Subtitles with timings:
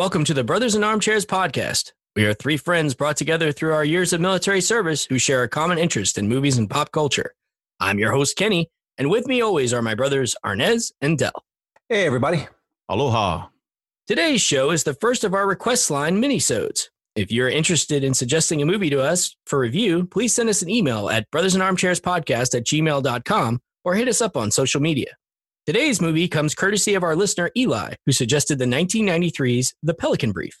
[0.00, 1.92] Hello, and welcome to the Brothers in Armchairs podcast.
[2.16, 5.48] We are three friends brought together through our years of military service who share a
[5.48, 7.34] common interest in movies and pop culture.
[7.80, 11.44] I'm your host, Kenny, and with me always are my brothers Arnez and Dell.
[11.90, 12.48] Hey, everybody.
[12.88, 13.48] Aloha.
[14.06, 16.88] Today's show is the first of our request line minisodes.
[17.14, 20.70] If you're interested in suggesting a movie to us for review, please send us an
[20.70, 25.14] email at brothersinarmchairspodcast at gmail.com or hit us up on social media.
[25.70, 30.58] Today's movie comes courtesy of our listener Eli, who suggested the 1993's The Pelican Brief.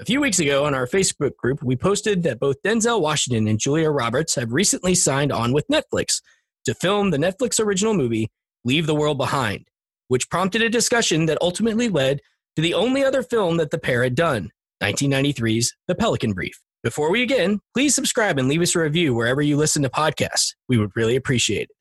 [0.00, 3.60] A few weeks ago on our Facebook group, we posted that both Denzel Washington and
[3.60, 6.20] Julia Roberts have recently signed on with Netflix
[6.64, 8.32] to film the Netflix original movie
[8.64, 9.68] Leave the World Behind,
[10.08, 12.18] which prompted a discussion that ultimately led
[12.56, 14.50] to the only other film that the pair had done,
[14.82, 16.60] 1993's The Pelican Brief.
[16.82, 20.56] Before we begin, please subscribe and leave us a review wherever you listen to podcasts.
[20.68, 21.76] We would really appreciate it.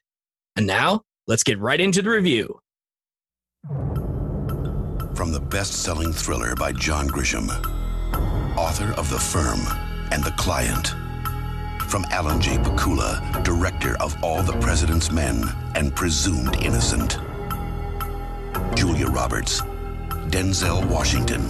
[0.56, 2.60] And now, let's get right into the review.
[5.16, 7.50] From the best selling thriller by John Grisham,
[8.58, 9.60] author of The Firm
[10.12, 10.96] and The Client.
[11.90, 12.58] From Alan J.
[12.58, 15.44] Pakula, director of All the President's Men
[15.76, 17.20] and Presumed Innocent.
[18.76, 19.62] Julia Roberts,
[20.30, 21.42] Denzel Washington.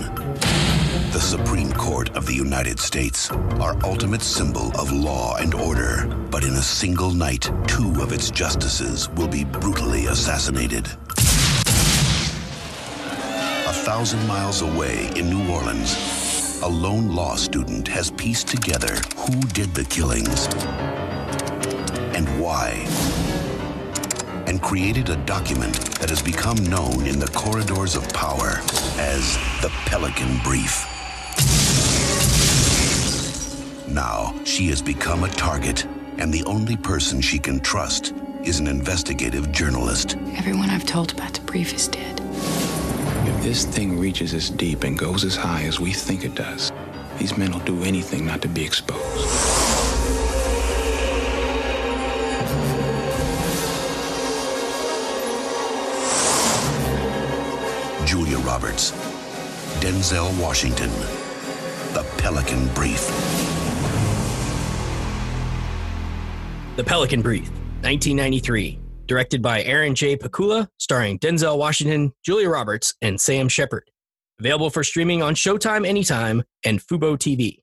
[1.12, 6.08] The Supreme Court of the United States, our ultimate symbol of law and order.
[6.32, 10.88] But in a single night, two of its justices will be brutally assassinated.
[13.68, 19.40] A thousand miles away in New Orleans, a lone law student has pieced together who
[19.54, 20.48] did the killings
[22.16, 22.86] and why,
[24.52, 28.60] and created a document that has become known in the corridors of power
[29.00, 30.86] as the Pelican Brief.
[33.88, 35.86] Now, she has become a target,
[36.18, 38.14] and the only person she can trust
[38.44, 40.18] is an investigative journalist.
[40.36, 42.20] Everyone I've told about the brief is dead.
[42.20, 46.74] If this thing reaches as deep and goes as high as we think it does,
[47.18, 49.61] these men will do anything not to be exposed.
[58.12, 58.92] Julia Roberts,
[59.80, 60.90] Denzel Washington,
[61.94, 63.08] The Pelican Brief.
[66.76, 67.50] The Pelican Brief,
[67.84, 70.18] 1993, directed by Alan J.
[70.18, 73.90] Pakula, starring Denzel Washington, Julia Roberts, and Sam Shepard.
[74.42, 77.60] Available for streaming on Showtime Anytime and Fubo TV.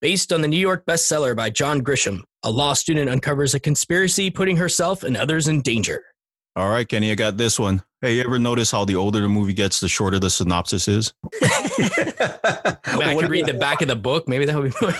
[0.00, 4.30] Based on the New York bestseller by John Grisham, a law student uncovers a conspiracy
[4.30, 6.04] putting herself and others in danger.
[6.56, 7.82] All right, Kenny, I got this one.
[8.00, 11.12] Hey, you ever notice how the older the movie gets, the shorter the synopsis is?
[11.42, 14.28] I, mean, I could read the back of the book.
[14.28, 14.92] Maybe that would be more.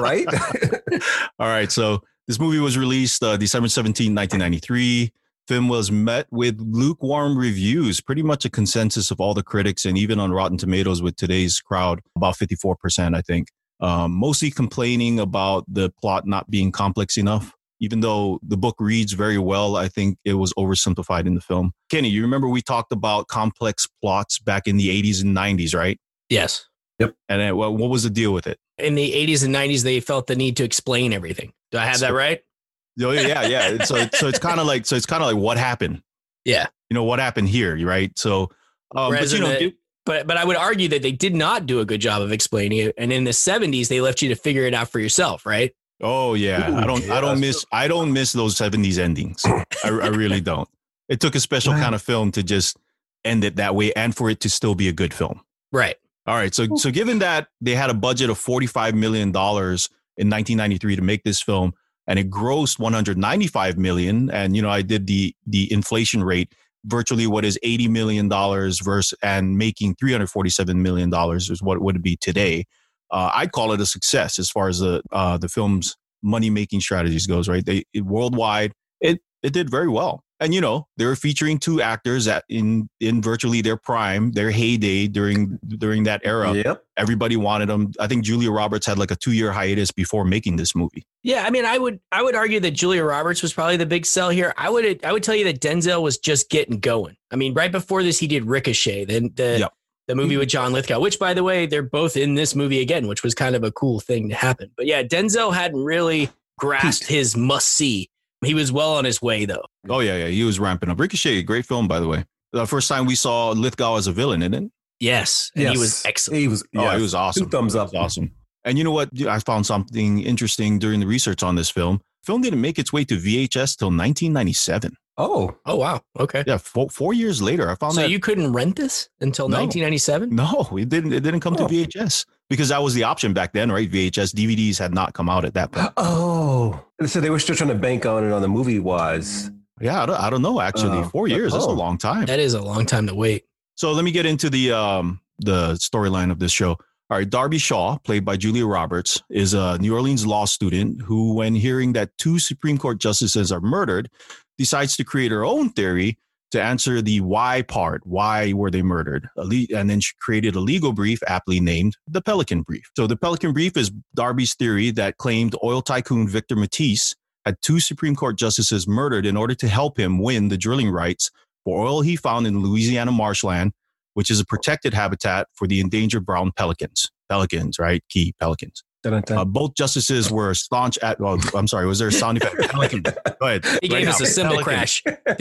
[0.02, 0.26] right?
[1.38, 5.12] All right, so this movie was released uh, December 17, 1993.
[5.46, 9.96] Film was met with lukewarm reviews, pretty much a consensus of all the critics, and
[9.96, 13.48] even on Rotten Tomatoes with today's crowd, about 54%, I think.
[13.80, 17.54] Um, mostly complaining about the plot not being complex enough.
[17.80, 21.72] Even though the book reads very well, I think it was oversimplified in the film.
[21.90, 25.98] Kenny, you remember we talked about complex plots back in the 80s and 90s, right?
[26.28, 26.64] yes.
[26.98, 27.14] Yep.
[27.28, 28.58] And then, what was the deal with it?
[28.76, 31.52] In the 80s and 90s, they felt the need to explain everything.
[31.70, 32.40] Do I have that right?
[33.00, 33.84] Oh, yeah, yeah.
[33.84, 36.02] so, so it's kind of like, so it's kind of like what happened.
[36.44, 36.66] Yeah.
[36.90, 38.10] You know what happened here, right?
[38.18, 38.50] So,
[38.96, 39.74] um, but you in know, the- it-
[40.04, 42.78] But but I would argue that they did not do a good job of explaining
[42.78, 42.94] it.
[42.98, 45.70] And in the 70s, they left you to figure it out for yourself, right?
[46.00, 49.44] Oh yeah, Ooh, I don't, I don't miss, I don't miss those '70s endings.
[49.44, 50.68] I, I really don't.
[51.08, 51.82] It took a special Right.
[51.82, 52.76] kind of film to just
[53.24, 55.40] end it that way, and for it to still be a good film.
[55.72, 55.96] Right.
[56.26, 59.88] All right, so so given that they had a budget of 45 million dollars
[60.18, 61.72] in 1993 to make this film,
[62.06, 66.52] and it grossed 195 million, and you know I did the the inflation rate,
[66.84, 71.82] virtually what is 80 million dollars versus and making 347 million dollars is what it
[71.82, 72.66] would be today
[73.10, 76.80] uh, I'd call it a success as far as the uh, the film's money making
[76.80, 77.48] strategies goes.
[77.48, 81.58] Right, they it, worldwide it it did very well, and you know they were featuring
[81.58, 86.52] two actors at in in virtually their prime, their heyday during during that era.
[86.52, 86.84] Yep.
[86.96, 87.92] Everybody wanted them.
[88.00, 91.04] I think Julia Roberts had like a two year hiatus before making this movie.
[91.22, 94.04] Yeah, I mean, I would I would argue that Julia Roberts was probably the big
[94.04, 94.52] sell here.
[94.56, 97.16] I would I would tell you that Denzel was just getting going.
[97.30, 99.72] I mean, right before this, he did Ricochet, then the Yep.
[100.08, 100.40] The movie mm-hmm.
[100.40, 103.34] with John Lithgow, which by the way, they're both in this movie again, which was
[103.34, 104.70] kind of a cool thing to happen.
[104.76, 108.10] But yeah, Denzel hadn't really grasped his must see.
[108.44, 109.64] He was well on his way though.
[109.88, 110.98] Oh yeah, yeah, he was ramping up.
[110.98, 112.24] Ricochet, great film by the way.
[112.52, 114.70] The first time we saw Lithgow as a villain, isn't it?
[115.00, 116.40] Yes, and he was excellent.
[116.40, 116.64] He was.
[116.74, 117.44] Oh, yeah, he was awesome.
[117.44, 117.92] Two thumbs He up.
[117.92, 118.32] was awesome.
[118.64, 119.08] And you know what?
[119.26, 122.00] I found something interesting during the research on this film.
[122.28, 124.94] Film didn't make its way to VHS till 1997.
[125.20, 126.00] Oh, Oh wow.
[126.24, 126.44] Okay.
[126.46, 128.10] Yeah, four, four years later, I found that So that.
[128.10, 129.56] you couldn't rent this until No.
[129.58, 130.34] 1997?
[130.44, 131.12] no, it didn't.
[131.18, 131.66] It didn't come Oh.
[131.66, 133.90] to VHS because that was the option back then, right?
[133.90, 135.90] VHS DVDs had not come out at that point.
[135.96, 136.78] oh.
[137.06, 139.50] So they were still trying to bank on it on the movie was.
[139.80, 140.60] Yeah, I don't, I don't know.
[140.60, 141.08] Actually, Oh.
[141.08, 141.52] four years.
[141.52, 141.72] That's a Oh.
[141.84, 142.26] long time.
[142.26, 143.44] That is a long time to wait.
[143.76, 146.76] So let me get into the um the storyline of this show.
[147.10, 151.32] All right, Darby Shaw, played by Julia Roberts, is a New Orleans law student who,
[151.32, 154.10] when hearing that two Supreme Court justices are murdered,
[154.58, 156.18] decides to create her own theory
[156.50, 158.02] to answer the why part.
[158.06, 159.26] Why were they murdered?
[159.36, 162.90] And then she created a legal brief aptly named the Pelican Brief.
[162.94, 167.14] So the Pelican Brief is Darby's theory that claimed oil tycoon Victor Mattiece
[167.46, 171.30] had two Supreme Court justices murdered in order to help him win the drilling rights
[171.64, 173.72] for oil he found in Louisiana marshland
[174.18, 177.08] which is a protected habitat for the endangered brown pelicans.
[177.28, 178.02] Pelicans, right?
[178.08, 178.82] Key pelicans.
[179.06, 181.20] Uh, both justices were staunch at.
[181.20, 181.86] Well, I'm sorry.
[181.86, 182.56] Was there a sound effect?
[182.72, 183.02] Pelican.
[183.02, 183.64] Go ahead.
[183.80, 184.24] He Right gave us now.
[184.24, 184.74] a cymbal Pelican.
[184.74, 185.02] crash.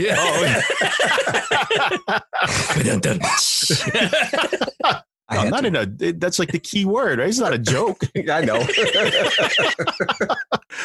[5.29, 5.67] I No, not to.
[5.67, 5.85] in a.
[6.13, 7.27] That's like the key word, right?
[7.27, 8.03] It's not a joke.
[8.31, 8.63] I know.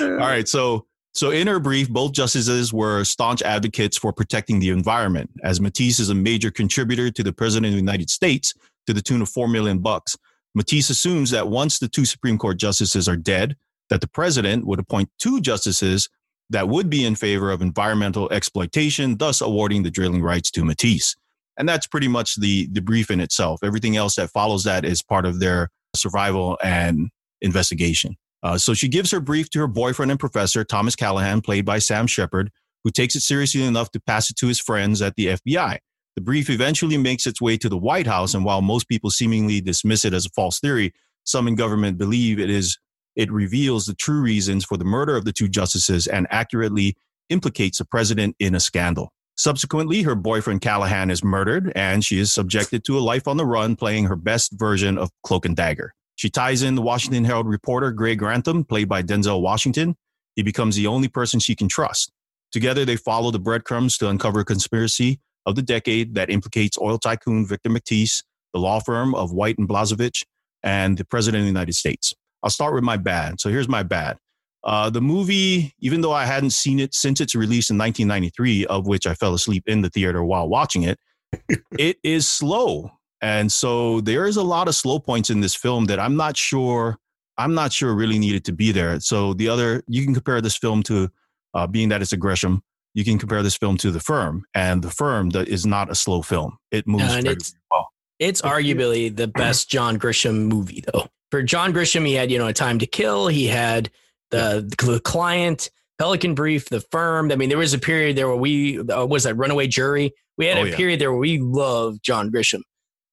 [0.01, 0.49] All right.
[0.49, 5.61] So, so in her brief, both justices were staunch advocates for protecting the environment, as
[5.61, 8.55] Mattiece is a major contributor to the president of the United States
[8.87, 10.17] to the tune of four million bucks.
[10.59, 13.57] Mattiece assumes that once the two Supreme Court justices are dead,
[13.91, 16.09] that the president would appoint two justices
[16.51, 21.17] that would be in favor of environmental exploitation, thus awarding the drilling rights to Mattiece.
[21.59, 23.61] And that's pretty much the the brief in itself.
[23.63, 27.11] Everything else that follows that is part of their survival and
[27.43, 28.17] investigation.
[28.43, 31.79] Uh, so she gives her brief to her boyfriend and professor, Thomas Callahan, played by
[31.79, 32.51] Sam Shepard,
[32.85, 35.79] who takes it seriously enough to pass it to his friends at the FBI.
[36.17, 39.61] The brief eventually makes its way to the White House, and while most people seemingly
[39.61, 40.93] dismiss it as a false theory,
[41.25, 42.79] some in government believe it is
[43.15, 46.97] it reveals the true reasons for the murder of the two justices and accurately
[47.29, 49.13] implicates the president in a scandal.
[49.37, 53.47] Subsequently, her boyfriend Callahan is murdered, and she is subjected to a life on the
[53.47, 55.95] run, playing her best version of Cloak and Dagger.
[56.23, 59.97] She ties in the Washington Herald reporter Greg Grantham, played by Denzel Washington.
[60.37, 62.13] He becomes the only person she can trust.
[62.53, 66.97] Together, they follow the breadcrumbs to uncover a conspiracy of the decade that implicates oil
[66.97, 68.23] tycoon Victor Mattiece,
[68.53, 70.23] the law firm of White and Blazevich,
[70.63, 72.15] and the president of the United States.
[72.45, 73.41] I'll start with my bad.
[73.41, 74.17] So here's my bad.
[74.63, 78.87] Uh, the movie, even though I hadn't seen it since its release in 1993, of
[78.87, 81.01] which I fell asleep in the theater while watching it,
[81.81, 82.93] it is slow.
[83.23, 86.37] And so there is a lot of slow points in this film that I'm not
[86.37, 86.99] sure,
[87.39, 88.99] I'm not sure really needed to be there.
[89.01, 91.09] So the other, you can compare this film to,
[91.55, 92.61] uh, being that it's a Grisham,
[92.95, 95.95] you can compare this film to The Firm, and The Firm that is not a
[95.95, 96.59] slow film.
[96.73, 97.89] It moves No, and very it's- well.
[98.19, 101.07] It's arguably the best John Grisham movie, though.
[101.31, 103.27] For John Grisham, he had, you know, A Time to Kill.
[103.29, 103.91] He had
[104.31, 107.33] the, the Client, Pelican Brief, The Firm.
[107.33, 110.13] I mean, there was a period there where we, uh, was that Runaway Jury?
[110.39, 110.77] We had Oh, a yeah.
[110.77, 112.61] period there where we loved John Grisham.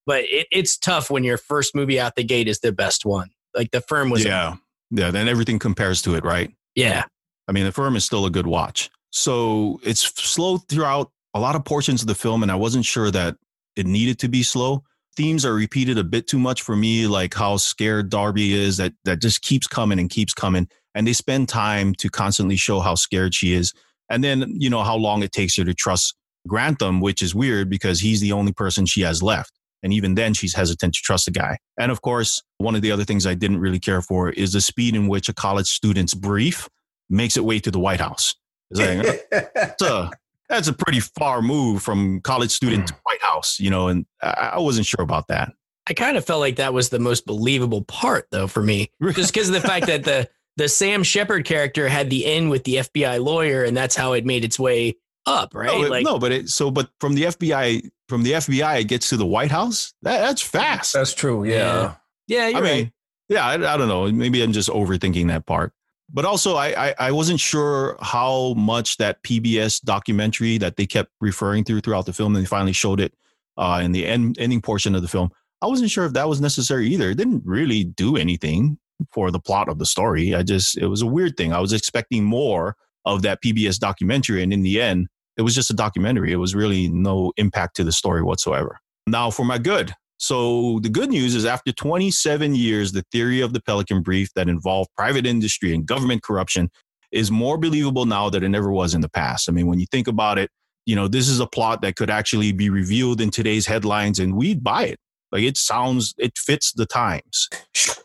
[0.09, 3.29] But it, it's tough when your first movie out the gate is the best one.
[3.53, 4.55] Like The Firm was, yeah,
[4.89, 5.11] yeah.
[5.11, 6.49] Then everything compares to it, right?
[6.73, 7.03] yeah.
[7.47, 8.89] I mean, The Firm is still a good watch.
[9.11, 13.11] So it's slow throughout a lot of portions of the film, and I wasn't sure
[13.11, 13.35] that
[13.75, 14.83] it needed to be slow.
[15.15, 18.93] Themes are repeated a bit too much for me, like how scared Darby is, that
[19.05, 20.67] that just keeps coming and keeps coming.
[20.95, 23.73] And they spend time to constantly show how scared she is.
[24.09, 26.15] And then, you know, how long it takes her to trust
[26.47, 29.53] Grantham, which is weird because he's the only person she has left.
[29.81, 31.57] And even then, she's hesitant to trust the guy.
[31.79, 34.61] And of course, one of the other things I didn't really care for is the
[34.61, 36.67] speed in which a college student's brief
[37.09, 38.35] makes its way to the White House.
[38.71, 40.11] Like, that's a
[40.49, 42.99] that's a pretty far move from college student to hmm.
[43.03, 45.53] White House, you know, and I, I wasn't sure about that.
[45.87, 49.33] I kind of felt like that was the most believable part, though, for me, just
[49.33, 52.75] because of the fact that the the Sam Shepard character had the end with the
[52.75, 55.67] FBI lawyer, and that's how it made its way up, right?
[55.67, 59.09] No, like, no, but it so but from the FBI from the FBI it gets
[59.09, 59.93] to the White House.
[60.01, 60.93] That, that's fast.
[60.93, 61.45] That's true.
[61.45, 61.95] Yeah.
[62.27, 62.91] yeah, you're I mean, right.
[63.29, 64.11] yeah, I, I don't know.
[64.11, 65.71] Maybe I'm just overthinking that part.
[66.11, 71.11] But also, I, I I wasn't sure how much that PBS documentary that they kept
[71.21, 73.13] referring to throughout the film, and they finally showed it
[73.57, 75.29] uh, in the end, ending portion of the film.
[75.61, 77.11] I wasn't sure if that was necessary either.
[77.11, 78.79] It didn't really do anything
[79.11, 80.33] for the plot of the story.
[80.33, 81.53] I just it was a weird thing.
[81.53, 82.75] I was expecting more
[83.05, 86.33] of that PBS documentary, and in the end, it was just a documentary.
[86.33, 88.77] It was really no impact to the story whatsoever.
[89.07, 89.93] Now, for my good.
[90.17, 94.49] So, the good news is after 27 years, the theory of the Pelican Brief that
[94.49, 96.69] involved private industry and government corruption
[97.13, 99.47] is more believable now than it ever was in the past.
[99.47, 100.49] I mean, when you think about it,
[100.85, 104.35] you know, this is a plot that could actually be revealed in today's headlines and
[104.35, 104.99] we'd buy it.
[105.31, 107.47] Like it sounds, it fits the times.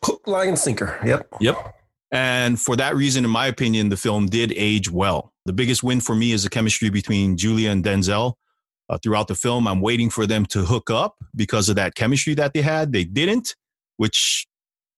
[0.04, 1.00] Hook, line, sinker.
[1.04, 1.26] Yep.
[1.40, 1.74] Yep.
[2.14, 5.32] And for that reason, in my opinion, the film did age well.
[5.46, 8.34] The biggest win for me is the chemistry between Julia and Denzel.
[8.88, 12.34] Uh, throughout the film, I'm waiting for them to hook up because of that chemistry
[12.34, 12.92] that they had.
[12.92, 13.56] They didn't,
[13.96, 14.46] which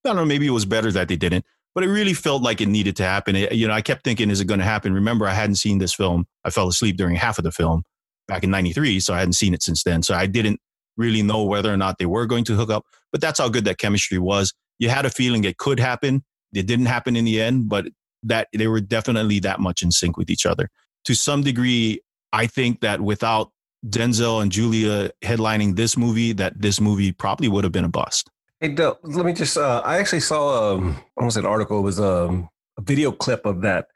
[0.04, 2.60] I don't know, maybe it was better that they didn't, but it really felt like
[2.60, 3.34] it needed to happen.
[3.34, 4.92] It, you know, I kept thinking, is it going to happen?
[4.92, 6.26] Remember, I hadn't seen this film.
[6.44, 7.84] I fell asleep during half of the film
[8.28, 10.02] back in 93, so I hadn't seen it since then.
[10.02, 10.60] So I didn't
[10.98, 13.64] really know whether or not they were going to hook up, but that's how good
[13.64, 14.52] that chemistry was.
[14.78, 16.24] You had a feeling it could happen.
[16.54, 17.86] It didn't happen in the end, but
[18.22, 20.68] that they were definitely that much in sync with each other.
[21.04, 22.00] To some degree,
[22.32, 23.52] I think that without
[23.86, 28.30] Denzel and Julia headlining this movie, that this movie probably would have been a bust.
[28.60, 29.56] Hey, Del, let me just.
[29.56, 31.78] Uh, I actually saw um, almost an article.
[31.78, 32.48] It was um,
[32.78, 33.86] a video clip of that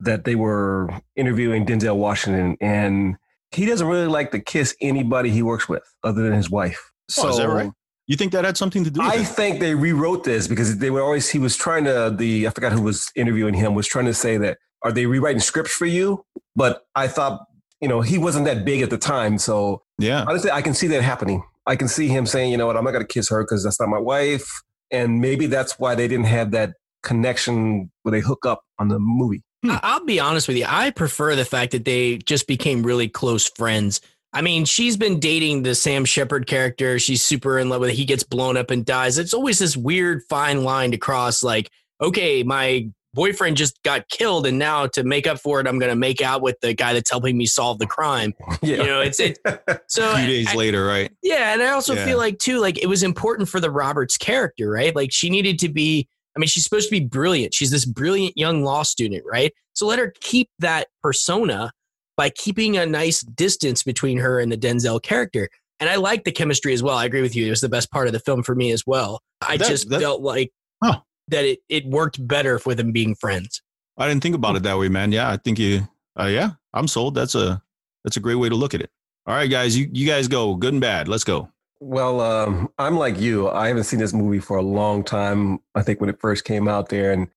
[0.00, 3.16] that they were interviewing Denzel Washington, and
[3.52, 6.92] he doesn't really like to kiss anybody he works with other than his wife.
[7.08, 7.70] So, oh, is that right?
[8.12, 9.00] You think that had something to do?
[9.00, 9.24] with I it?
[9.24, 11.30] think they rewrote this because they were always.
[11.30, 12.14] He was trying to.
[12.14, 15.40] The I forgot who was interviewing him was trying to say that are they rewriting
[15.40, 16.22] scripts for you?
[16.54, 17.40] But I thought
[17.80, 20.88] you know he wasn't that big at the time, so yeah, honestly, I can see
[20.88, 21.42] that happening.
[21.66, 23.64] I can see him saying, you know what, I'm not going to kiss her because
[23.64, 24.46] that's not my wife,
[24.90, 28.98] and maybe that's why they didn't have that connection where they hook up on the
[28.98, 29.42] movie.
[29.64, 30.66] I- I'll be honest with you.
[30.68, 34.02] I prefer the fact that they just became really close friends.
[34.32, 36.98] I mean, she's been dating the Sam Shepard character.
[36.98, 37.96] She's super in love with it.
[37.96, 39.18] He gets blown up and dies.
[39.18, 41.42] It's always this weird fine line to cross.
[41.42, 41.70] Like,
[42.00, 45.90] okay, my boyfriend just got killed, and now to make up for it, I'm going
[45.90, 48.32] to make out with the guy that's helping me solve the crime.
[48.62, 48.76] Yeah.
[48.78, 49.38] You know, it's it.
[49.88, 51.12] So a few days I- later, right?
[51.22, 52.04] yeah, and I also Yeah.
[52.06, 54.94] feel like too, like it was important for the Roberts character, right?
[54.96, 56.08] Like she needed to be.
[56.34, 57.52] I mean, she's supposed to be brilliant.
[57.52, 59.52] She's this brilliant young law student, right?
[59.74, 61.72] So let her keep that persona
[62.16, 65.48] by keeping a nice distance between her and the Denzel character.
[65.80, 66.96] And I like the chemistry as well.
[66.96, 67.46] I agree with you.
[67.46, 69.20] It was the best part of the film for me as well.
[69.46, 70.52] I That- just that- felt like
[70.82, 71.00] Huh.
[71.28, 73.62] that it, it worked better with them being friends.
[73.98, 75.12] I didn't think about it that way, man.
[75.12, 75.88] Yeah, I think you.
[76.18, 77.14] Uh, yeah, I'm sold.
[77.14, 77.62] That's a
[78.04, 78.90] that's a great way to look at it.
[79.26, 81.08] All right, guys, you you guys go good and bad.
[81.08, 81.48] Let's go.
[81.80, 83.48] Well, um, I'm like you.
[83.48, 85.58] I haven't seen this movie for a long time.
[85.74, 87.28] I think when it first came out there, and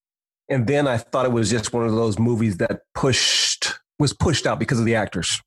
[0.49, 4.45] and then I thought it was just one of those movies that pushed was pushed
[4.45, 5.41] out because of the actors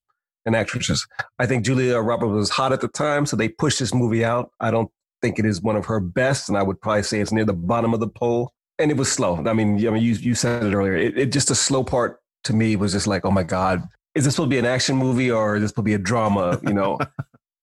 [0.47, 1.07] and actresses.
[1.39, 4.51] I think Julia Roberts was hot at the time, so they pushed this movie out.
[4.61, 4.91] I don't
[5.21, 7.53] think it is one of her best, and I would probably say it's near the
[7.53, 8.53] bottom of the poll.
[8.79, 9.37] And it was slow.
[9.45, 10.97] I mean, I mean, you you said it earlier.
[10.97, 13.83] It, it just the slow part to me was just like, oh my god,
[14.15, 15.99] is this supposed to be an action movie or is this supposed to be a
[15.99, 16.61] drama?
[16.63, 16.99] You know.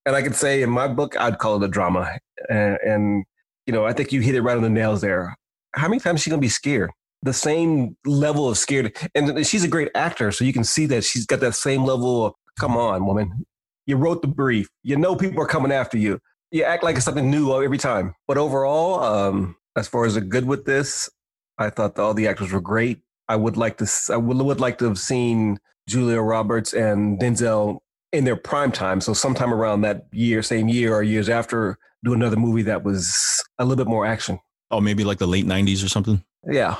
[0.06, 2.18] And I could say in my book, I'd call it a drama.
[2.48, 3.24] And, and,
[3.66, 5.36] you know, I think you hit it right on the nails there.
[5.74, 6.92] How many times is she going to be scared?
[7.26, 8.96] The same level of scared.
[9.14, 10.30] And she's a great actor.
[10.30, 13.44] So you can see that she's got that same level of, come on, woman.
[13.84, 14.68] You wrote the brief.
[14.82, 16.20] You know people are coming after you.
[16.52, 18.14] You act like it's something new every time.
[18.28, 21.10] But overall, um, as far as the good with this,
[21.58, 23.00] I thought all the actors were great.
[23.28, 27.80] I would like to, I would, would like to have seen Julia Roberts and Denzel
[28.12, 29.00] in their prime time.
[29.00, 33.42] So sometime around that year, same year or years after, do another movie that was
[33.58, 34.38] a little bit more action.
[34.70, 36.22] Oh, maybe like the late '90s or something.
[36.48, 36.76] Yeah,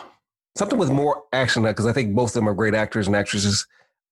[0.57, 3.67] something with more action because I think both of them are great actors and actresses.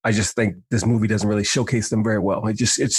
[0.05, 2.47] I just think this movie doesn't really showcase them very well.
[2.47, 2.93] It just it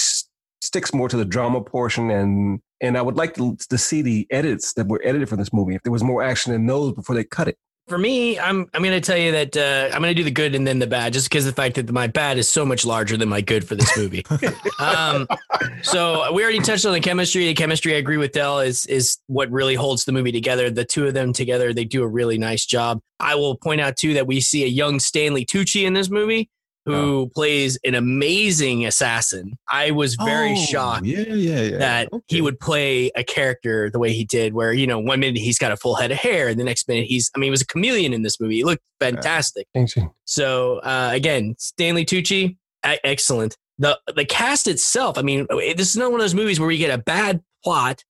[0.62, 4.28] sticks more to the drama portion and and I would like to, to see the
[4.30, 5.76] edits that were edited for this movie.
[5.76, 7.58] If there was more action in those before they cut it.
[7.88, 10.32] For me, I'm I'm going to tell you that uh, I'm going to do the
[10.32, 12.84] good and then the bad, just because the fact that my bad is so much
[12.84, 14.26] larger than my good for this movie.
[14.80, 15.28] um,
[15.84, 17.46] so we already touched on the chemistry.
[17.46, 20.72] The chemistry, I agree with Dell, is is what really holds the movie together.
[20.72, 23.02] The two of them together, they do a really nice job.
[23.20, 26.50] I will point out too that we see a young Stanley Tucci in this movie,
[26.86, 29.58] who plays an amazing assassin.
[29.72, 31.78] I was very Oh, shocked Yeah, yeah, yeah.
[31.80, 35.38] that he would play a character the way he did, where, you know, one minute
[35.42, 37.52] he's got a full head of hair, and the next minute he's, I mean, he
[37.52, 38.58] was a chameleon in this movie.
[38.58, 39.68] He looked fantastic.
[40.26, 43.58] So, uh, again, Stanley Tucci, excellent.
[43.80, 46.78] The, the cast itself, I mean, this is not one of those movies where we
[46.78, 48.04] get a bad plot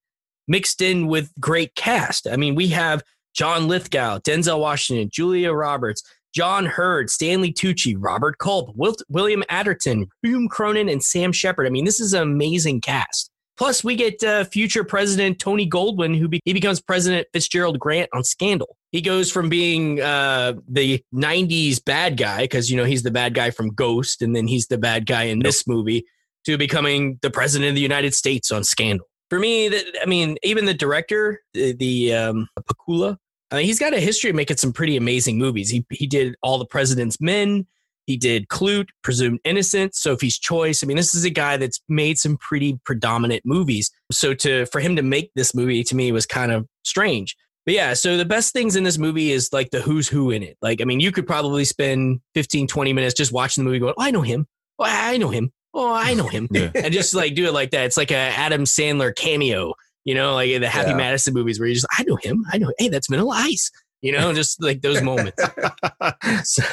[0.48, 2.28] mixed in with great cast.
[2.28, 3.02] I mean, we have
[3.34, 6.04] John Lithgow, Denzel Washington, Julia Roberts,
[6.36, 11.66] John Heard, Stanley Tucci, Robert Culp, Wilt, William Atherton, Hume Cronyn, and Sam Shepard.
[11.66, 13.32] I mean, this is an amazing cast.
[13.58, 18.10] Plus, we get uh, future President Tony Goldwyn, who be- he becomes President Fitzgerald Grant
[18.14, 18.76] on Scandal.
[18.92, 23.34] He goes from being uh, the '90s bad guy because you know he's the bad
[23.34, 26.06] guy from Ghost, and then he's the bad guy in this movie,
[26.46, 29.08] to becoming the President of the United States on Scandal.
[29.30, 33.16] For me, that I mean, even the director, the, the um, Pakula,
[33.56, 35.70] I mean, he's got a history of making some pretty amazing movies.
[35.70, 37.66] He he did All the President's Men.
[38.06, 40.84] He did Klute, Presumed Innocent, Sophie's Choice.
[40.84, 43.90] I mean, this is a guy that's made some pretty predominant movies.
[44.12, 47.36] So to for him to make this movie to me was kind of strange.
[47.66, 50.44] But yeah, so the best things in this movie is like the who's who in
[50.44, 50.56] it.
[50.62, 53.96] Like, I mean, you could probably spend 15, 20 minutes just watching the movie going,
[53.98, 54.46] oh, I know him.
[54.78, 55.52] Oh, I know him.
[55.74, 56.48] Oh, I know him.
[56.52, 56.70] Yeah.
[56.76, 57.86] and just like do it like that.
[57.86, 59.74] It's like a Adam Sandler cameo,
[60.06, 60.98] you know, like the Happy Yeah.
[60.98, 62.46] Madison movies where you just, I know him.
[62.52, 63.70] I know, hey, that's Vanilla Ice,
[64.02, 65.42] you know, just like those moments.
[66.44, 66.64] So,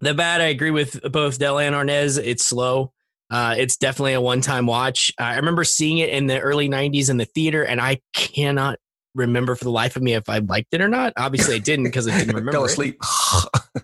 [0.00, 2.18] the bad, I agree with both Del and Arnez.
[2.22, 2.92] It's slow.
[3.30, 5.10] Uh, it's definitely a one-time watch.
[5.18, 8.78] I remember seeing it in the early '90s in the theater, and I cannot
[9.16, 11.12] remember for the life of me if I liked it or not.
[11.16, 12.52] Obviously, I didn't because I didn't remember.
[12.52, 13.00] Fell asleep.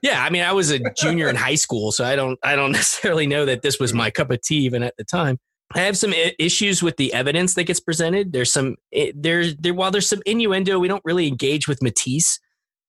[0.01, 2.73] Yeah, I mean, I was a junior in high school, so I don't, I don't
[2.73, 5.39] necessarily know that this was my cup of tea even at the time.
[5.75, 8.33] I have some issues with the evidence that gets presented.
[8.33, 12.39] There's some, it, there's there while there's some innuendo, we don't really engage with Mattiece,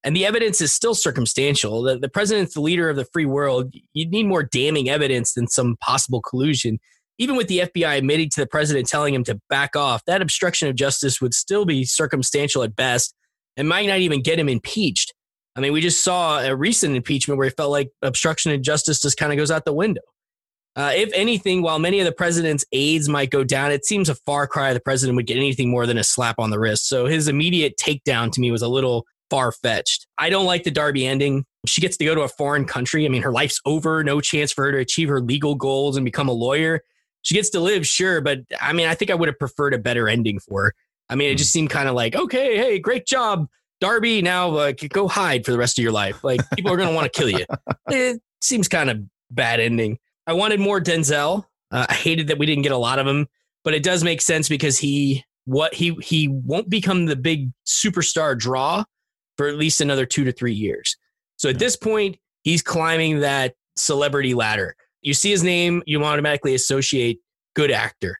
[0.02, 1.82] and the evidence is still circumstantial.
[1.82, 3.72] The, the president's the leader of the free world.
[3.94, 6.78] You need more damning evidence than some possible collusion.
[7.18, 10.68] Even with the FBI admitting to the president telling him to back off, that obstruction
[10.68, 13.14] of justice would still be circumstantial at best
[13.56, 15.14] and might not even get him impeached.
[15.56, 19.00] I mean, we just saw a recent impeachment where it felt like obstruction of justice
[19.00, 20.02] just kind of goes out the window.
[20.76, 24.14] Uh, if anything, while many of the president's aides might go down, it seems a
[24.14, 26.88] far cry the president would get anything more than a slap on the wrist.
[26.88, 30.06] So his immediate takedown to me was a little far fetched.
[30.18, 31.44] I don't like the Darby ending.
[31.66, 33.06] She gets to go to a foreign country.
[33.06, 36.04] I mean, her life's over, no chance for her to achieve her legal goals and
[36.04, 36.80] become a lawyer.
[37.22, 39.78] She gets to live, sure, but I mean, I think I would have preferred a
[39.78, 40.74] better ending for her.
[41.08, 43.46] I mean, it just seemed kind of like, okay, hey, great job,
[43.80, 44.22] Darby.
[44.22, 46.22] Now uh, go hide for the rest of your life.
[46.22, 47.44] Like people are going to want to kill you.
[47.90, 48.98] It seems kind of
[49.30, 49.98] bad ending.
[50.26, 51.44] I wanted more Denzel.
[51.70, 53.26] Uh, I hated that we didn't get a lot of him,
[53.62, 58.38] but it does make sense because he what he he won't become the big superstar
[58.38, 58.84] draw
[59.36, 60.96] for at least another two to three years.
[61.36, 64.76] So at this point, he's climbing that celebrity ladder.
[65.02, 67.20] You see his name, you automatically associate
[67.54, 68.18] good actor.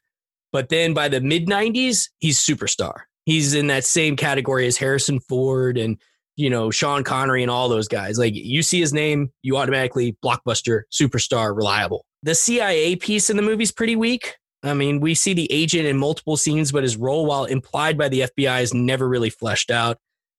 [0.51, 3.01] But then by the mid 90s, he's superstar.
[3.25, 5.97] He's in that same category as Harrison Ford and
[6.35, 8.17] you know Sean Connery and all those guys.
[8.17, 12.05] Like you see his name, you automatically blockbuster, superstar, reliable.
[12.23, 14.35] The CIA piece in the movie's pretty weak.
[14.63, 18.09] I mean, we see the agent in multiple scenes, but his role, while implied by
[18.09, 19.97] the FBI, is never really fleshed out.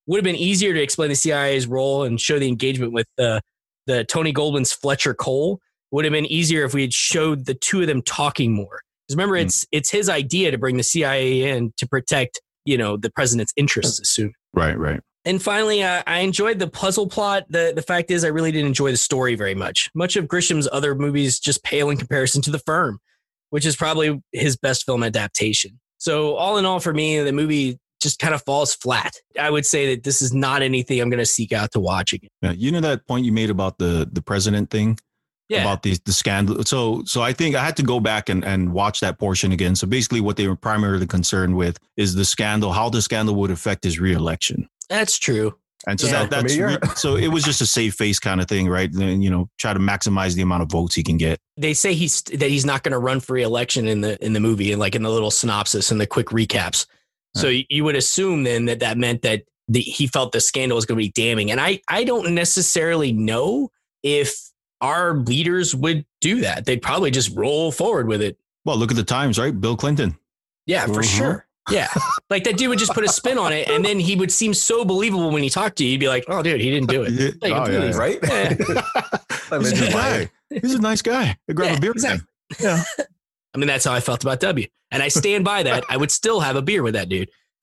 [0.09, 3.41] Would have been easier to explain the CIA's role and show the engagement with the
[3.87, 5.61] the Tony Goldwyn's Fletcher Coal.
[5.93, 8.81] Would have been easier if we had showed the two of them talking more.
[9.07, 9.47] Because remember, Hmm.
[9.47, 13.53] it's it's his idea to bring the CIA in to protect you know the president's
[13.57, 14.01] interests.
[14.01, 14.33] Assume.
[14.55, 15.01] Right, right.
[15.27, 17.47] And finally, uh, I enjoyed the puzzle plot.
[17.51, 19.91] The the fact is, I really didn't enjoy the story very much.
[19.93, 23.01] Much of Grisham's other movies just pale in comparison to The Firm,
[23.51, 25.81] which is probably his best film adaptation.
[25.99, 29.15] So, all in all, for me, the movie just kind of falls flat.
[29.41, 32.12] I would say that this is not anything I'm going to seek out to watch
[32.12, 32.31] again.
[32.41, 34.97] Yeah, you know that point you made about the the president thing
[35.49, 36.62] Yeah, about the the scandal.
[36.62, 39.75] So so I think I had to go back and and watch that portion again.
[39.75, 43.51] So basically, what they were primarily concerned with is the scandal, how the scandal would
[43.51, 44.69] affect his reelection.
[44.88, 45.55] That's true.
[45.87, 46.12] And so Yeah.
[46.25, 46.79] that, that's Familiar?
[46.83, 48.92] re- so it was just a safe face kind of thing, right?
[48.92, 51.38] And, you know, try to maximize the amount of votes he can get.
[51.57, 54.40] They say he's that he's not going to run for re-election in the in the
[54.40, 56.87] movie, and like in the little synopsis and the quick recaps.
[57.37, 60.77] So you- you would assume then that that meant that the, he felt the scandal
[60.77, 63.70] was going to be damning, and I I don't necessarily know
[64.03, 64.35] if
[64.81, 66.64] our leaders would do that.
[66.64, 68.38] They'd probably just roll forward with it.
[68.64, 69.59] Well, look at the times, right?
[69.59, 70.16] Bill Clinton.
[70.66, 71.16] Yeah, for Mhm.
[71.18, 71.46] sure.
[71.71, 71.89] Yeah,
[72.31, 74.55] like that dude would just put a spin on it, and then he would seem
[74.55, 75.91] so believable when he talked to you.
[75.91, 77.31] You'd be like, "Oh, dude, he didn't do it." Yeah.
[77.41, 77.97] Like, Oh, yeah, yeah.
[77.97, 78.19] right?
[79.51, 79.61] Yeah.
[79.61, 80.59] He's a mean, good why- guy.
[80.63, 81.37] He's a nice guy.
[81.49, 82.27] I grab Yeah, a beer with him.
[82.51, 83.05] exactly.
[83.55, 85.83] I mean, that's how I felt about W, and I stand by that.
[85.89, 87.31] I would still have a beer with that dude.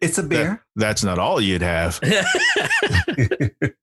[0.00, 0.64] it's a beer.
[0.76, 2.00] That's not all you'd have.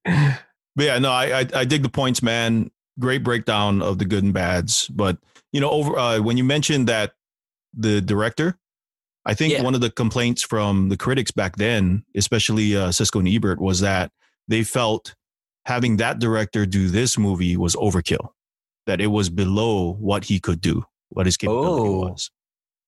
[0.04, 2.70] But yeah, no, I, I I dig the points, man.
[3.00, 4.88] Great breakdown of the good and bads.
[4.88, 5.16] But
[5.50, 7.12] you know, over uh, when you mentioned that
[7.76, 8.58] the director,
[9.24, 9.62] I think Yeah.
[9.62, 13.80] one of the complaints from the critics back then, especially uh, Siskel and Ebert, was
[13.80, 14.10] that
[14.48, 15.14] they felt
[15.66, 18.30] having that director do this movie was overkill.
[18.86, 22.08] That it was below what he could do, what his capability Oh.
[22.10, 22.30] was.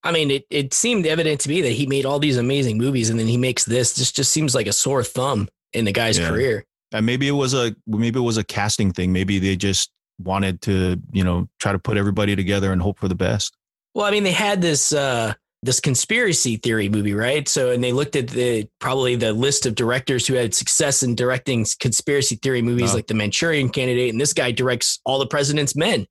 [0.05, 3.11] I mean, it, it seemed evident to me that he made all these amazing movies,
[3.11, 3.95] and then he makes this.
[3.95, 6.29] This just seems like a sore thumb in the guy's Yeah.
[6.29, 6.65] career.
[6.93, 9.13] And maybe it was a maybe it was a casting thing.
[9.13, 13.09] Maybe they just wanted to, you know, try to put everybody together and hope for
[13.09, 13.57] the best.
[13.95, 17.49] Well, I mean, they had this uh, this conspiracy theory movie, right?
[17.49, 21.15] So, and they looked at the probably the list of directors who had success in
[21.17, 22.97] directing conspiracy theory movies, Oh.
[22.97, 26.07] like The Manchurian Candidate, and this guy directs All the President's Men.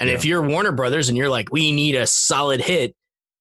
[0.00, 2.94] And if you're Warner Brothers and you're like, we need a solid hit,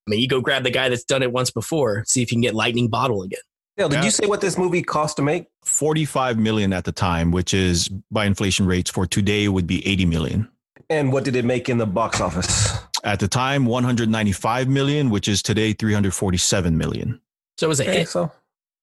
[0.05, 2.35] I mean, you go grab the guy that's done it once before, see if you
[2.35, 3.39] can get Lightning Bottle again.
[3.77, 4.03] Dale, did Yeah.
[4.03, 5.45] you say what this movie cost to make?
[5.63, 10.05] 45 million at the time, which is by inflation rates for today would be 80
[10.05, 10.49] million.
[10.89, 12.73] And what did it make in the box office?
[13.03, 17.21] At the time, 195 million, which is today 347 million.
[17.57, 18.09] So it was a Okay, hit.
[18.09, 18.31] so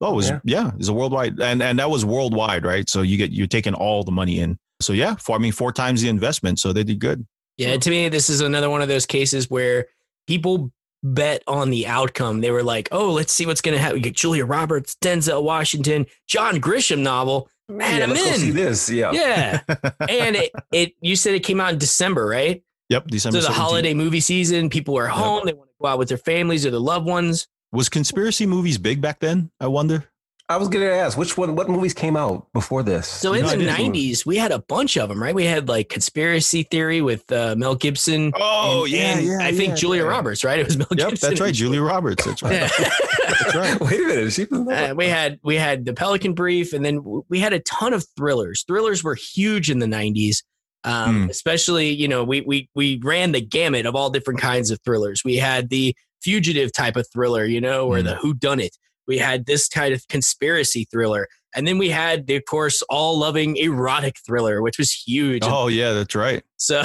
[0.00, 0.40] Oh, it was Yeah.
[0.44, 2.86] yeah, it's a worldwide, and and that was worldwide, right?
[2.88, 4.58] So you get you're taking all the money in.
[4.80, 7.26] So yeah, for I mean, four times the investment, so they did good.
[7.56, 9.86] Yeah, to me, this is another one of those cases where
[10.26, 10.70] people
[11.02, 12.42] bet on the outcome.
[12.42, 15.42] They were like, "Oh, let's see what's going to happen." We get Julia Roberts, Denzel
[15.42, 17.48] Washington, John Grisham novel.
[17.68, 18.36] Man, yeah, I'm let's go in.
[18.36, 18.88] see this.
[18.88, 19.10] Yeah.
[19.12, 19.60] Yeah,
[20.08, 22.62] and it, it you said it came out in December, right?
[22.88, 23.40] Yep, December.
[23.40, 23.56] so the 17th.
[23.56, 25.42] holiday movie season, people are home.
[25.44, 27.48] They want to go out with their families or their loved ones.
[27.72, 29.50] was conspiracy movies big back then.
[29.58, 30.04] I wonder.
[30.48, 33.08] I was going to ask which one, what movies came out before this?
[33.08, 35.34] So You in know, the '90s, we had a bunch of them, right?
[35.34, 38.32] We had like Conspiracy Theory with uh, Mel Gibson.
[38.36, 39.38] Oh and- yeah, and yeah.
[39.40, 40.08] I think yeah, Julia yeah.
[40.08, 40.60] Roberts, right?
[40.60, 41.30] It was Mel Yep, Gibson.
[41.30, 41.52] that's right.
[41.54, 42.24] Julia Roberts.
[42.24, 42.70] That's right.
[42.78, 43.80] That's right.
[43.80, 44.32] Wait a minute.
[44.32, 47.60] She was Uh, we had we had the Pelican Brief, and then we had a
[47.60, 48.62] ton of thrillers.
[48.68, 50.44] Thrillers were huge in the '90s,
[50.84, 51.30] um, Hmm.
[51.30, 55.22] especially you know we we we ran the gamut of all different kinds of thrillers.
[55.24, 58.04] We had the fugitive type of thriller, you know, or Hmm.
[58.04, 58.76] the Who Done It.
[59.06, 63.18] We had this kind of conspiracy thriller, and then we had the, of course, all
[63.18, 65.42] loving erotic thriller, which was huge.
[65.44, 66.42] Oh yeah, that's right.
[66.56, 66.82] So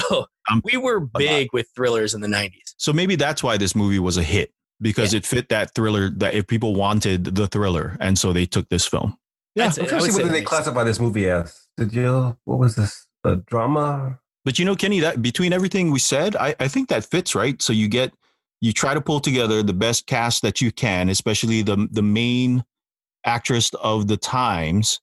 [0.50, 2.74] Um, we were big with thrillers in the '90s.
[2.76, 6.34] So maybe that's why this movie was a hit because it fit that thriller that
[6.34, 9.16] if people wanted the thriller, and so they took this film.
[9.54, 11.66] Yeah, I'm trying to see what did they classify this movie as?
[11.76, 12.36] Did you?
[12.44, 13.06] What was this?
[13.24, 14.18] A drama?
[14.44, 17.62] But you know, Kenny, that between everything we said, I, I think that fits, right?
[17.62, 18.12] So you get
[18.62, 22.64] you try to pull together the best cast that you can, especially the the main
[23.26, 25.00] actress of the times,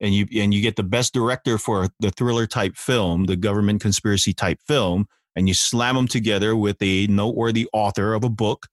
[0.00, 3.82] and you and you get the best director for the thriller type film, the government
[3.82, 5.06] conspiracy type film,
[5.36, 8.66] and you slam them together with a noteworthy author of a book,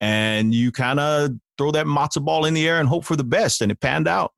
[0.00, 3.24] and you kind of throw that matzo ball in the air and hope for the
[3.24, 4.32] best, and it panned out.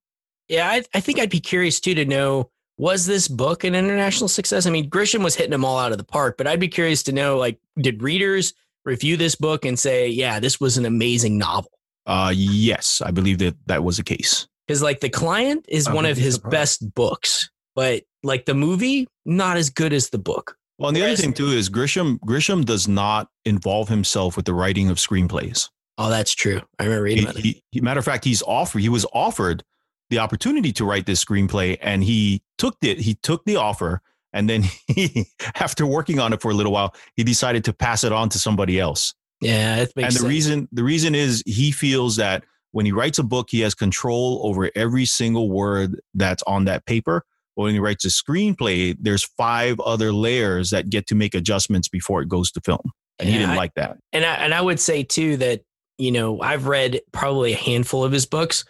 [0.49, 4.29] Yeah, I, I think I'd be curious too to know was this book an international
[4.29, 4.65] success?
[4.65, 7.03] I mean, Grisham was hitting them all out of the park, but I'd be curious
[7.03, 11.38] to know like, did readers review this book and say, yeah, this was an amazing
[11.38, 11.71] novel?
[12.07, 14.47] Uh, yes, I believe that that was the case.
[14.66, 16.51] Because like the client is I one of be his surprised.
[16.53, 20.57] best books, but like the movie, not as good as the book.
[20.79, 24.55] Well, and the other thing too is Grisham Grisham does not involve himself with the
[24.55, 25.69] writing of screenplays.
[25.99, 26.62] Oh, that's true.
[26.79, 27.43] I remember reading He, about it.
[27.43, 29.62] he, he- matter of fact, he's offered he was offered
[30.09, 32.99] the opportunity to write this screenplay, and he took it.
[33.01, 34.01] He took the offer,
[34.33, 38.05] and then he, after working on it for a little while, he decided to pass
[38.05, 39.14] it on to somebody else.
[39.40, 40.29] Yeah, it makes and the sense.
[40.29, 44.40] reason the reason is he feels that when he writes a book, he has control
[44.45, 47.25] over every single word that's on that paper.
[47.57, 51.88] But when he writes a screenplay, there's five other layers that get to make adjustments
[51.88, 52.93] before it goes to film.
[53.19, 53.97] And he didn't I- like that.
[54.12, 55.62] and I, and I would say too that
[55.99, 58.64] you know I've read probably a handful of his books.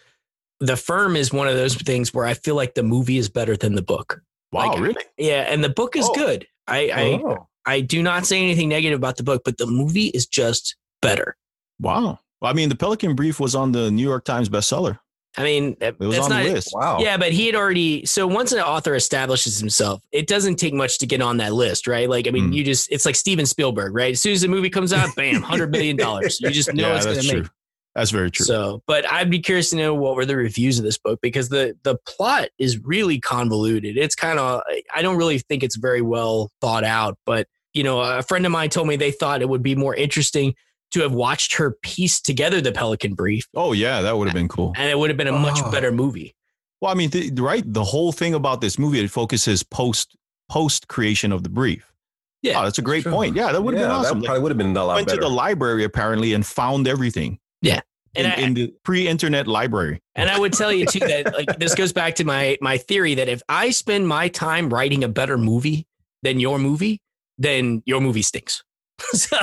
[0.61, 3.55] The Firm is one of those things where I feel like the movie is better
[3.57, 4.21] than the book.
[4.51, 5.03] Wow, Like, really?
[5.17, 6.13] Yeah, and the book is Oh.
[6.13, 6.47] good.
[6.67, 7.47] I, I Oh.
[7.65, 11.35] I do not say anything negative about the book, but the movie is just better.
[11.79, 12.19] Wow.
[12.41, 14.97] Well, I mean, the Pelican Brief was on the New York Times bestseller.
[15.37, 16.69] I mean, It was that's on not the list.
[16.73, 16.99] Wow.
[16.99, 18.05] Yeah, but he had already.
[18.05, 21.87] So once an author establishes himself, it doesn't take much to get on that list,
[21.87, 22.09] right?
[22.09, 22.55] Like, I mean, Mm.
[22.55, 24.11] you just, it's like Steven Spielberg, right?
[24.11, 25.97] As soon as the movie comes out, bam, $100 million.
[25.97, 27.49] You just know yeah, it's going to make.
[27.95, 28.45] That's very true.
[28.45, 31.49] So, but I'd be curious to know what were the reviews of this book because
[31.49, 33.97] the the plot is really convoluted.
[33.97, 34.61] It's kind of
[34.93, 37.17] I don't really think it's very well thought out.
[37.25, 39.95] But you know, a friend of mine told me they thought it would be more
[39.95, 40.55] interesting
[40.91, 44.49] to have watched her piece together the Pelican Brief, oh, yeah, that would have been
[44.49, 44.73] cool.
[44.75, 45.71] and it would have been a much Oh.
[45.71, 46.35] better movie.
[46.81, 47.63] Well, I mean, th- right?
[47.65, 50.17] The whole thing about this movie, it focuses post
[50.49, 51.93] post creation of the brief.
[52.41, 53.11] Yeah, oh, that's a great True.
[53.13, 53.35] point.
[53.37, 54.19] Yeah, that would have yeah, been awesome.
[54.19, 55.21] That probably would have been a lot went better.
[55.21, 57.81] to the library apparently and found everything And
[58.13, 60.01] in, I- in the pre-internet library.
[60.15, 63.15] And I would tell you too that like this goes back to my my theory
[63.15, 65.87] that if I spend my time writing a better movie
[66.21, 66.99] than your movie,
[67.37, 68.63] then your movie stinks.
[69.13, 69.37] So-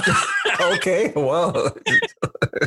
[0.61, 1.12] okay.
[1.16, 1.74] Well.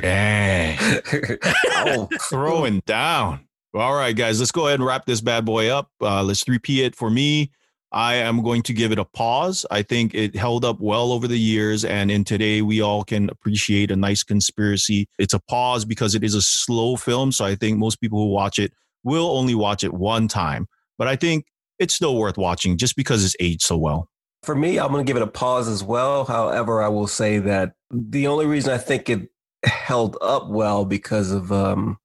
[0.01, 0.77] Dang,
[1.67, 2.09] oh.
[2.29, 3.47] throwing down.
[3.73, 5.89] All right, guys, let's go ahead and wrap this bad boy up.
[6.01, 7.51] Uh, let's repeat it for me.
[7.91, 9.65] I am going to give it a pause.
[9.69, 13.29] I think it held up well over the years, and in today we all can
[13.29, 15.09] appreciate a nice conspiracy.
[15.19, 18.29] It's a pause because it is a slow film, so I think most people who
[18.29, 18.71] watch it
[19.03, 20.67] will only watch it one time.
[20.97, 21.45] But I think
[21.79, 24.07] it's still worth watching just because it's aged so well.
[24.43, 26.25] For me, I'm going to give it a pause as well.
[26.25, 29.29] However, I will say that the only reason I think it
[29.63, 31.97] held up well because of, um,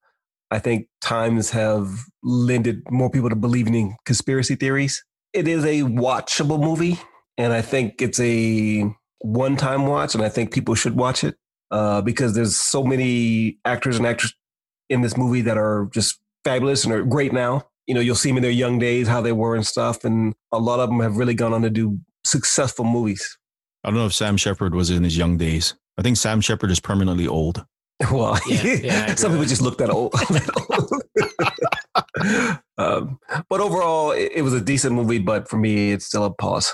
[0.51, 5.05] I think times have lended more people to believing in conspiracy theories.
[5.37, 6.99] It is a watchable movie,
[7.37, 11.37] and I think it's a one-time watch, and I think people should watch it
[11.71, 14.35] uh, because there's so many actors and actresses
[14.89, 17.69] in this movie that are just fabulous and are great now.
[17.87, 20.35] You know, you'll see them in their young days, how they were and stuff, and
[20.53, 23.37] a lot of them have really gone on to do successful movies.
[23.85, 25.75] I don't know if Sam Shepard was in his young days.
[25.99, 27.63] I think Sam Shepard is permanently old.
[28.11, 30.15] Well, Yeah, yeah, some people just look that old.
[32.79, 35.19] um, but overall, it, it was a decent movie.
[35.19, 36.73] But for me, it's still a pause.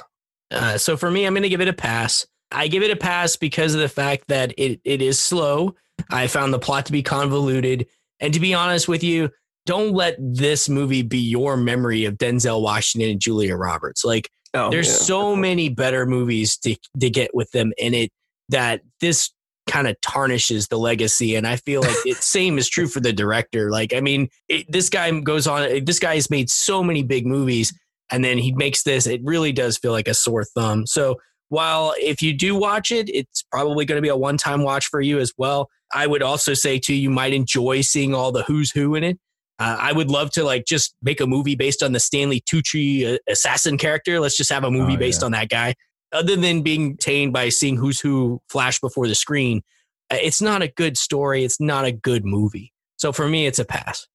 [0.51, 2.27] Uh, so for me, I'm going to give it a pass.
[2.51, 5.75] I give it a pass because of the fact that it, it is slow.
[6.11, 7.87] I found the plot to be convoluted.
[8.21, 9.31] And to be honest with you,
[9.65, 14.05] don't let this movie be your memory of Denzel Washington and Julia Roberts.
[14.05, 14.95] Like, Oh, there's yeah.
[14.95, 18.11] so many better movies to, to get with them in it
[18.51, 19.31] that this
[19.73, 21.35] kind of tarnishes the legacy.
[21.35, 23.71] And I feel like it same is true for the director.
[23.71, 27.27] Like, I mean, it, this guy goes on, this guy has made so many big
[27.27, 27.73] movies
[28.11, 30.87] and then he makes this, it really does feel like a sore thumb.
[30.87, 31.17] So
[31.49, 34.89] while if you do watch it, it's probably going to be a one time watch
[34.89, 35.71] for you as well.
[35.95, 39.19] I would also say too, you might enjoy seeing all the who's who in it.
[39.59, 43.15] Uh, I would love to like just make a movie based on the Stanley Tucci
[43.15, 44.21] uh, assassin character.
[44.21, 45.27] Let's just have a movie Oh, based yeah.
[45.27, 45.75] on that guy.
[46.13, 49.63] Other than being tamed by seeing who's who flash before the screen,
[50.11, 51.45] uh, it's not a good story.
[51.45, 52.73] It's not a good movie.
[52.97, 54.07] So for me, it's a pass.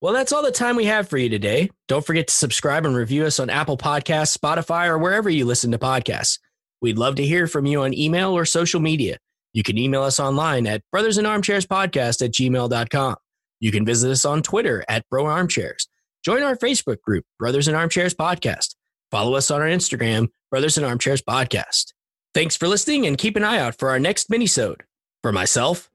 [0.00, 1.70] Well, that's all the time we have for you today.
[1.86, 5.70] Don't forget to subscribe and review us on Apple Podcasts, Spotify, or wherever you listen
[5.70, 6.40] to podcasts.
[6.80, 9.18] We'd love to hear from you on email or social media.
[9.52, 13.16] You can email us online at brothersandarmchairspodcast at gmail.com.
[13.60, 15.86] You can visit us on Twitter at Bro Armchairs.
[16.24, 18.74] Join our Facebook group, Brothers in Armchairs Podcast.
[19.12, 21.92] Follow us on our Instagram, Brothers in Armchairs Podcast.
[22.34, 24.80] Thanks for listening and keep an eye out for our next minisode.
[25.22, 25.90] For myself,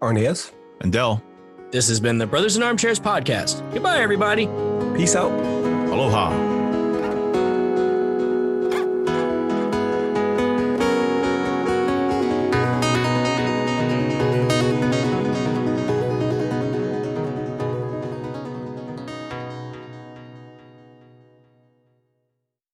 [0.00, 1.22] Arnez, And Dell,
[1.72, 3.68] this has been the Brothers in Armchairs Podcast.
[3.72, 4.46] Goodbye, everybody.
[4.96, 5.32] peace out.
[5.90, 6.51] aloha.